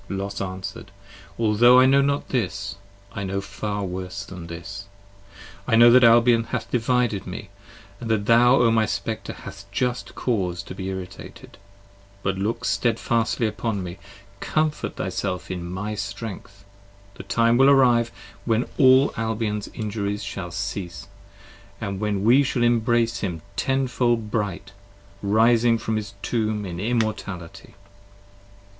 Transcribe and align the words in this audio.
Los 0.09 0.41
answer'd. 0.41 0.89
Altho' 1.39 1.77
I 1.79 1.85
know 1.85 2.01
not 2.01 2.29
this! 2.29 2.75
I 3.13 3.23
know 3.23 3.39
far 3.39 3.83
worse 3.83 4.25
than 4.25 4.47
this: 4.47 4.85
I 5.67 5.75
know 5.75 5.91
that 5.91 6.03
Albion 6.03 6.45
hath 6.45 6.71
divided 6.71 7.27
me, 7.27 7.49
and 7.99 8.09
that 8.09 8.25
thou 8.25 8.55
O 8.55 8.71
my 8.71 8.87
Spectre, 8.87 9.31
Hast 9.31 9.71
just 9.71 10.15
cause 10.15 10.63
to 10.63 10.73
be 10.73 10.87
irritated: 10.87 11.59
but 12.23 12.35
look 12.35 12.65
stedfastly 12.65 13.45
upon 13.45 13.83
me: 13.83 13.99
Comfort 14.39 14.95
thyself 14.95 15.51
in 15.51 15.63
my 15.71 15.93
strength; 15.93 16.65
the 17.13 17.21
time 17.21 17.55
will 17.57 17.69
arrive, 17.69 18.07
55 18.39 18.39
When 18.47 18.65
all 18.79 19.13
Albion's 19.17 19.67
injuries 19.67 20.23
shall 20.23 20.49
cease, 20.49 21.07
and 21.79 21.99
when 21.99 22.23
we 22.23 22.41
shall 22.41 22.63
Embrace 22.63 23.19
him 23.19 23.43
tenfold 23.55 24.31
bright, 24.31 24.71
rising 25.21 25.77
from 25.77 25.95
his 25.95 26.15
tomb 26.23 26.65
in 26.65 26.79
immortality. 26.79 27.75